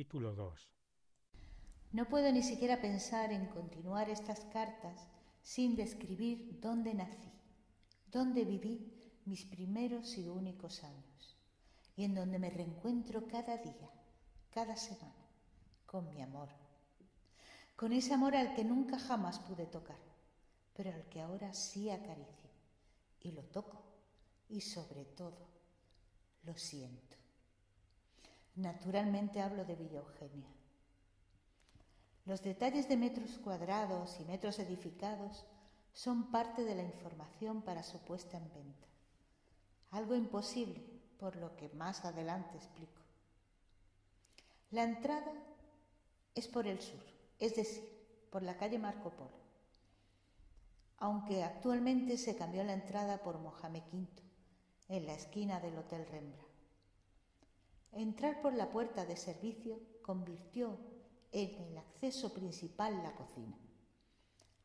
[0.00, 0.72] Capítulo 2
[1.92, 5.06] No puedo ni siquiera pensar en continuar estas cartas
[5.42, 7.30] sin describir dónde nací,
[8.06, 8.94] dónde viví
[9.26, 11.36] mis primeros y únicos años,
[11.96, 13.90] y en donde me reencuentro cada día,
[14.50, 15.26] cada semana,
[15.84, 16.48] con mi amor,
[17.76, 20.00] con ese amor al que nunca jamás pude tocar,
[20.72, 22.48] pero al que ahora sí acaricio,
[23.20, 23.82] y lo toco,
[24.48, 25.46] y sobre todo,
[26.44, 27.10] lo siento.
[28.60, 30.46] Naturalmente hablo de Villa Eugenia.
[32.26, 35.46] Los detalles de metros cuadrados y metros edificados
[35.94, 38.86] son parte de la información para su puesta en venta.
[39.92, 40.84] Algo imposible,
[41.18, 43.00] por lo que más adelante explico.
[44.72, 45.32] La entrada
[46.34, 47.02] es por el sur,
[47.38, 47.82] es decir,
[48.30, 49.40] por la calle Marco Polo,
[50.98, 54.06] aunque actualmente se cambió la entrada por Mohamed V,
[54.88, 56.59] en la esquina del Hotel Rembrandt.
[57.92, 60.78] Entrar por la puerta de servicio convirtió
[61.32, 63.56] en el acceso principal la cocina,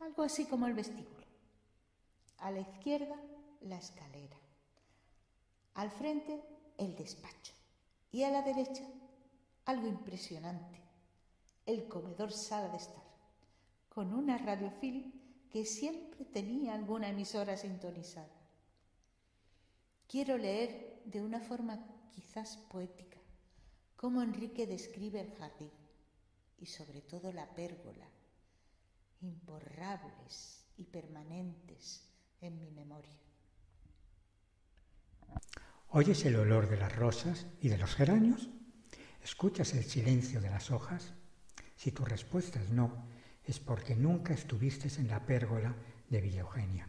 [0.00, 1.26] algo así como el vestíbulo.
[2.38, 3.16] A la izquierda,
[3.62, 4.36] la escalera.
[5.74, 6.40] Al frente,
[6.76, 7.52] el despacho.
[8.10, 8.84] Y a la derecha,
[9.66, 10.80] algo impresionante,
[11.66, 13.02] el comedor sala de estar,
[13.88, 18.32] con una radiofil que siempre tenía alguna emisora sintonizada.
[20.06, 23.18] Quiero leer de una forma quizás poética,
[23.96, 25.70] cómo Enrique describe el jardín
[26.58, 28.08] y sobre todo la pérgola,
[29.20, 32.08] imborrables y permanentes
[32.40, 33.18] en mi memoria.
[35.90, 38.50] ¿Oyes el olor de las rosas y de los geranios?
[39.22, 41.14] ¿Escuchas el silencio de las hojas?
[41.76, 43.06] Si tu respuesta es no,
[43.44, 45.74] es porque nunca estuviste en la pérgola
[46.08, 46.88] de Villa Eugenia.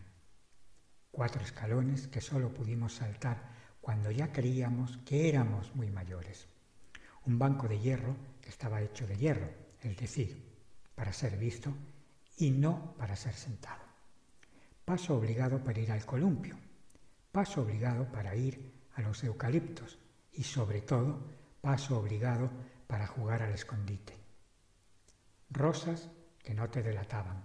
[1.11, 3.58] Cuatro escalones que solo pudimos saltar
[3.89, 6.45] cuando ya creíamos que éramos muy mayores.
[7.25, 9.49] Un banco de hierro que estaba hecho de hierro,
[9.81, 10.45] es decir,
[10.93, 11.73] para ser visto
[12.37, 13.81] y no para ser sentado.
[14.85, 16.55] Paso obligado para ir al columpio,
[17.31, 19.97] paso obligado para ir a los eucaliptos
[20.33, 21.23] y sobre todo
[21.59, 22.51] paso obligado
[22.85, 24.13] para jugar al escondite.
[25.49, 26.11] Rosas
[26.43, 27.43] que no te delataban,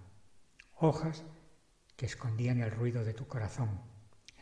[0.75, 1.23] hojas
[1.95, 3.81] que escondían el ruido de tu corazón.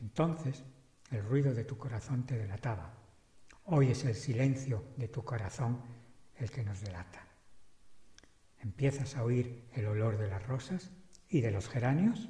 [0.01, 0.65] Entonces
[1.13, 2.93] el ruido de tu corazón te delataba.
[3.65, 5.81] Hoy es el silencio de tu corazón
[6.35, 7.27] el que nos delata.
[8.59, 10.91] ¿Empiezas a oír el olor de las rosas
[11.29, 12.29] y de los geranios?